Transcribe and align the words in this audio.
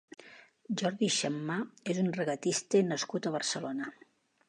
Jordi 0.81 1.09
Xammar 1.17 1.59
és 1.95 2.01
un 2.07 2.11
regatista 2.17 2.85
nascut 2.91 3.29
a 3.33 3.37
Barcelona. 3.41 3.97